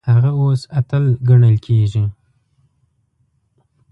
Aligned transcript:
هغه 0.13 0.31
اوس 0.39 0.61
اتل 0.79 1.03
ګڼل 1.27 1.55
کیږي. 1.65 2.03